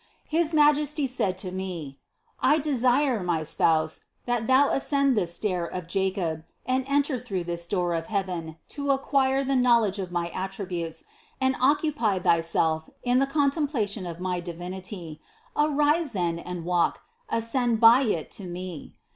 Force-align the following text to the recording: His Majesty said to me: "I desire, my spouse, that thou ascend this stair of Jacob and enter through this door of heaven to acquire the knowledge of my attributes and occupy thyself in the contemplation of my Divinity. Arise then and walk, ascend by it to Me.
His 0.27 0.51
Majesty 0.51 1.05
said 1.05 1.37
to 1.37 1.51
me: 1.51 1.99
"I 2.39 2.57
desire, 2.57 3.21
my 3.21 3.43
spouse, 3.43 3.99
that 4.25 4.47
thou 4.47 4.69
ascend 4.69 5.15
this 5.15 5.35
stair 5.35 5.63
of 5.63 5.87
Jacob 5.87 6.43
and 6.65 6.83
enter 6.87 7.19
through 7.19 7.43
this 7.43 7.67
door 7.67 7.93
of 7.93 8.07
heaven 8.07 8.57
to 8.69 8.89
acquire 8.89 9.43
the 9.43 9.55
knowledge 9.55 9.99
of 9.99 10.11
my 10.11 10.29
attributes 10.29 11.03
and 11.39 11.55
occupy 11.61 12.17
thyself 12.17 12.89
in 13.03 13.19
the 13.19 13.27
contemplation 13.27 14.07
of 14.07 14.19
my 14.19 14.39
Divinity. 14.39 15.21
Arise 15.55 16.13
then 16.13 16.39
and 16.39 16.65
walk, 16.65 17.01
ascend 17.29 17.79
by 17.79 18.01
it 18.01 18.31
to 18.31 18.45
Me. 18.45 18.95